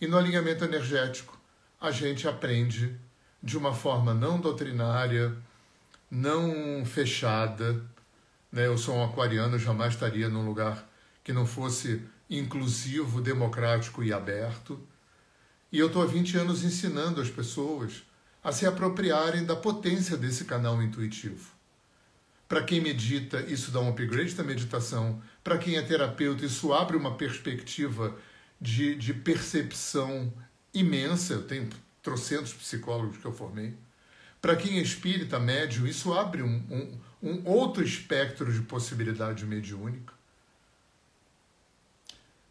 [0.00, 1.38] E no alinhamento energético,
[1.78, 2.98] a gente aprende
[3.42, 5.36] de uma forma não doutrinária,
[6.10, 7.84] não fechada.
[8.50, 8.66] Né?
[8.66, 10.88] Eu sou um aquariano, jamais estaria num lugar
[11.22, 14.80] que não fosse inclusivo, democrático e aberto.
[15.70, 18.02] E eu estou há 20 anos ensinando as pessoas
[18.42, 21.50] a se apropriarem da potência desse canal intuitivo.
[22.48, 25.20] Para quem medita, isso dá um upgrade da meditação.
[25.42, 28.16] Para quem é terapeuta, isso abre uma perspectiva
[28.60, 30.32] de, de percepção
[30.72, 31.34] imensa.
[31.34, 31.68] Eu tenho
[32.02, 33.74] trocentos psicólogos que eu formei.
[34.40, 40.14] Para quem é espírita, médio, isso abre um, um, um outro espectro de possibilidade mediúnica.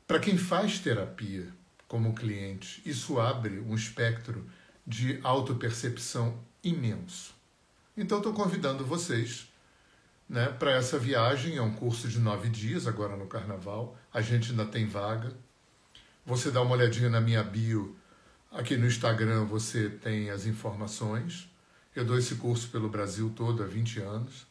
[0.07, 1.47] Para quem faz terapia
[1.87, 4.47] como cliente, isso abre um espectro
[4.85, 7.33] de autopercepção imenso.
[7.95, 9.47] Então, estou convidando vocês
[10.29, 11.57] né, para essa viagem.
[11.57, 13.97] É um curso de nove dias, agora no Carnaval.
[14.13, 15.33] A gente ainda tem vaga.
[16.25, 17.97] Você dá uma olhadinha na minha bio.
[18.51, 21.49] Aqui no Instagram você tem as informações.
[21.95, 24.47] Eu dou esse curso pelo Brasil todo há 20 anos.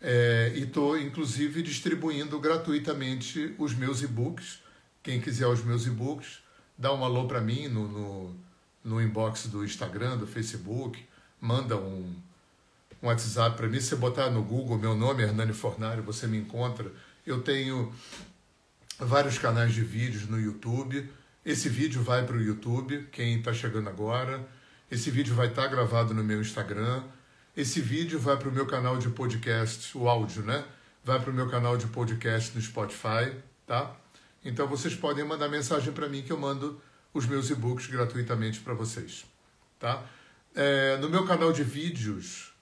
[0.00, 4.60] É, e estou, inclusive, distribuindo gratuitamente os meus e-books.
[5.02, 6.38] Quem quiser os meus e-books,
[6.76, 8.46] dá um alô para mim no, no
[8.86, 11.04] no inbox do Instagram, do Facebook,
[11.40, 12.14] manda um,
[13.06, 13.80] um WhatsApp para mim.
[13.80, 16.90] Se você botar no Google meu nome, Hernani Fornari, você me encontra.
[17.24, 17.92] Eu tenho
[18.98, 21.08] vários canais de vídeos no YouTube.
[21.44, 24.46] Esse vídeo vai para o YouTube, quem está chegando agora.
[24.90, 27.04] Esse vídeo vai estar tá gravado no meu Instagram.
[27.56, 30.64] Esse vídeo vai para o meu canal de podcast, o áudio, né?
[31.04, 33.32] Vai para o meu canal de podcast no Spotify,
[33.64, 33.94] tá?
[34.44, 36.80] Então vocês podem mandar mensagem para mim que eu mando
[37.14, 39.24] os meus e-books gratuitamente para vocês.
[39.78, 40.04] Tá?
[40.54, 42.55] É, no meu canal de vídeos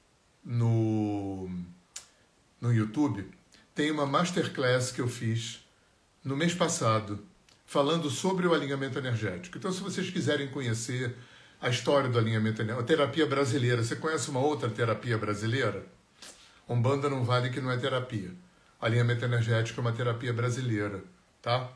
[0.45, 1.49] no,
[2.61, 3.27] no YouTube,
[3.75, 5.65] tem uma masterclass que eu fiz
[6.23, 7.25] no mês passado,
[7.67, 9.59] falando sobre o alinhamento energético.
[9.59, 11.17] Então, se vocês quiserem conhecer
[11.61, 15.85] a história do alinhamento energético, a terapia brasileira, você conhece uma outra terapia brasileira?
[16.69, 18.33] Umbanda não vale que não é terapia.
[18.81, 21.03] Alinhamento energético é uma terapia brasileira,
[21.43, 21.71] tá?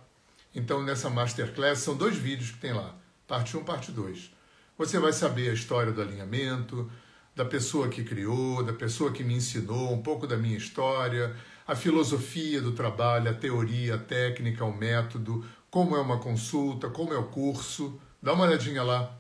[0.55, 2.95] Então, nessa masterclass, são dois vídeos que tem lá,
[3.27, 4.31] parte 1 parte 2.
[4.77, 6.91] Você vai saber a história do alinhamento,
[7.39, 11.37] da pessoa que criou, da pessoa que me ensinou, um pouco da minha história,
[11.69, 17.13] a filosofia do trabalho, a teoria, a técnica, o método, como é uma consulta, como
[17.13, 17.97] é o curso.
[18.21, 19.17] Dá uma olhadinha lá,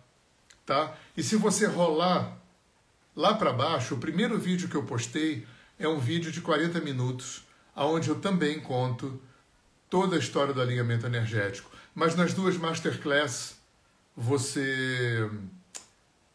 [0.66, 0.96] tá?
[1.16, 2.36] E se você rolar
[3.14, 5.46] lá para baixo, o primeiro vídeo que eu postei
[5.78, 7.44] é um vídeo de 40 minutos,
[7.76, 9.22] onde eu também conto
[9.88, 11.70] toda a história do alinhamento energético.
[11.94, 13.60] Mas nas duas masterclass
[14.16, 15.30] você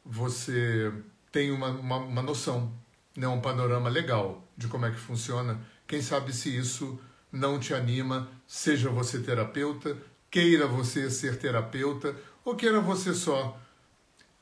[0.05, 0.93] você
[1.33, 2.71] tem uma, uma, uma noção,
[3.17, 3.27] né?
[3.27, 5.59] um panorama legal de como é que funciona.
[5.87, 9.97] Quem sabe se isso não te anima, seja você terapeuta,
[10.29, 12.15] queira você ser terapeuta
[12.45, 13.59] ou queira você só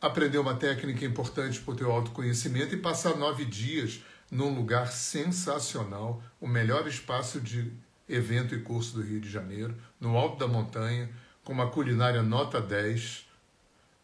[0.02, 6.22] aprender uma técnica importante para o teu autoconhecimento e passar nove dias num lugar sensacional,
[6.42, 7.72] o melhor espaço de
[8.08, 11.10] evento e curso do Rio de Janeiro, no alto da montanha,
[11.44, 13.26] com uma culinária nota 10,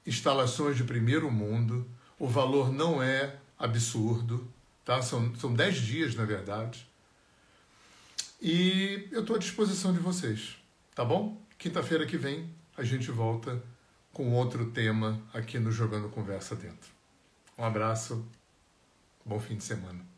[0.05, 1.85] instalações de primeiro mundo,
[2.20, 4.47] o valor não é absurdo,
[4.84, 5.01] tá?
[5.01, 6.88] São, são 10 dias, na verdade.
[8.41, 10.57] E eu estou à disposição de vocês,
[10.93, 11.41] tá bom?
[11.57, 13.61] Quinta-feira que vem a gente volta
[14.13, 16.91] com outro tema aqui no Jogando Conversa Dentro.
[17.57, 18.24] Um abraço,
[19.26, 20.16] bom fim de semana.